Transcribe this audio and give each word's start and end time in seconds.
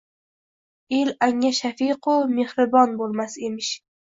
El 0.99 1.11
anga 1.27 1.51
shafiqu 1.59 2.17
mehribon 2.35 2.99
bo‘lmas 3.03 3.41
emish. 3.51 3.75